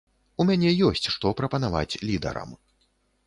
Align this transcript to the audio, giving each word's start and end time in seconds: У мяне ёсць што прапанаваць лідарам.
У 0.43 0.45
мяне 0.49 0.71
ёсць 0.87 1.07
што 1.15 1.33
прапанаваць 1.41 1.99
лідарам. 2.09 2.57